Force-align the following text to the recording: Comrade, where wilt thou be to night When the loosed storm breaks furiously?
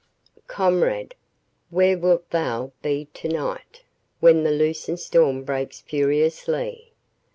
Comrade, 0.47 1.13
where 1.69 1.95
wilt 1.95 2.27
thou 2.31 2.71
be 2.81 3.05
to 3.13 3.27
night 3.29 3.83
When 4.19 4.43
the 4.43 4.49
loosed 4.49 4.97
storm 4.97 5.43
breaks 5.43 5.81
furiously? 5.81 6.93